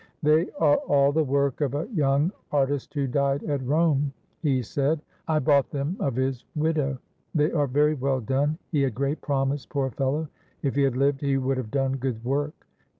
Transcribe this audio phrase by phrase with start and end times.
[0.23, 4.99] "They are all the work of a young artist who died at Rome," he said.
[5.27, 6.97] "I bought them of his widow.
[7.35, 10.27] They are very well done; he had great promise, poor fellow.
[10.63, 12.65] If he had lived, he would have done good work.